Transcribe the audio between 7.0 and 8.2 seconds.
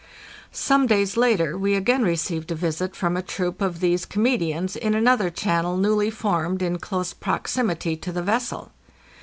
prox imity to